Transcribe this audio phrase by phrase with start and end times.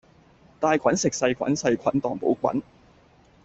[0.59, 2.63] 大菌食細菌，細菌當補品